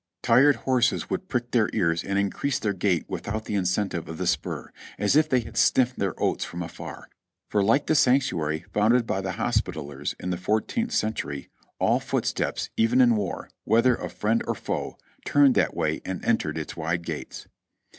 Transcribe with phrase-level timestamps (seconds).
[0.23, 4.25] Tired horses would prick their ears and increase their gait without the incentive of the
[4.25, 7.07] spur, as if they had sniffed their oats from afar;
[7.49, 12.71] for like the sanctuary founded by the Hos pitallers in the fourteenth century, all footsteps,
[12.75, 17.03] even in war, whether of friend or foe, turned that way and entered its wide
[17.05, 17.45] gates.